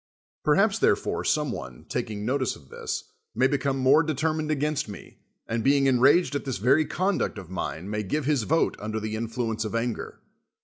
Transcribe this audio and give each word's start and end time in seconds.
Perhaps, 0.43 0.79
therefore, 0.79 1.23
some 1.23 1.51
one, 1.51 1.85
taking 1.87 2.25
notice 2.25 2.55
of 2.55 2.69
this, 2.69 3.03
may 3.35 3.45
become 3.45 3.77
more 3.77 4.01
d' 4.01 4.15
termined 4.17 4.49
against 4.49 4.89
me, 4.89 5.19
and, 5.45 5.63
being 5.63 5.85
enraged 5.85 6.33
at 6.33 6.43
this 6.43 6.57
very 6.57 6.85
conduct 6.87 7.37
of 7.37 7.51
mine, 7.51 7.87
may 7.87 8.01
give 8.01 8.25
his 8.25 8.41
vote 8.41 8.75
undi'i 8.79 8.99
the 9.01 9.15
influence 9.15 9.63
of 9.63 9.75
anger. 9.75 10.19